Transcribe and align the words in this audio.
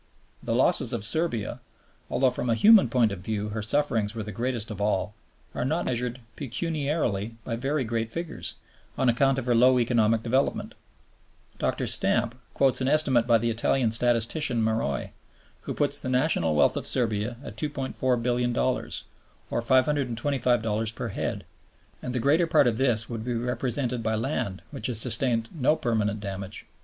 The 0.41 0.55
losses 0.55 0.93
of 0.93 1.05
Serbia, 1.05 1.61
although 2.09 2.31
from 2.31 2.49
a 2.49 2.55
human 2.55 2.89
point 2.89 3.11
of 3.11 3.19
view 3.19 3.49
her 3.49 3.61
sufferings 3.61 4.15
were 4.15 4.23
the 4.23 4.31
greatest 4.31 4.71
of 4.71 4.81
all, 4.81 5.13
are 5.53 5.63
not 5.63 5.85
measured 5.85 6.19
pecuniarily 6.35 7.35
by 7.45 7.55
very 7.55 7.83
great 7.83 8.09
figures, 8.09 8.55
on 8.97 9.09
account 9.09 9.37
of 9.37 9.45
her 9.45 9.53
low 9.53 9.77
economic 9.77 10.23
development. 10.23 10.73
Dr. 11.59 11.85
Stamp 11.85 12.33
(loc. 12.33 12.33
cit.) 12.39 12.53
quotes 12.55 12.81
an 12.81 12.87
estimate 12.87 13.27
by 13.27 13.37
the 13.37 13.51
Italian 13.51 13.91
statistician 13.91 14.63
Maroi, 14.63 15.11
which 15.65 15.77
puts 15.77 15.99
the 15.99 16.09
national 16.09 16.55
wealth 16.55 16.75
of 16.75 16.87
Serbia 16.87 17.37
at 17.43 17.55
$2,400,000,000 17.55 19.03
or 19.51 19.61
$525 19.61 20.95
per 20.95 21.09
head, 21.09 21.45
and 22.01 22.15
the 22.15 22.19
greater 22.19 22.47
part 22.47 22.65
of 22.65 22.77
this 22.79 23.07
would 23.07 23.23
be 23.23 23.35
represented 23.35 24.01
by 24.01 24.15
land 24.15 24.63
which 24.71 24.87
has 24.87 24.99
sustained 24.99 25.47
no 25.53 25.75
permanent 25.75 26.19
damage. 26.19 26.65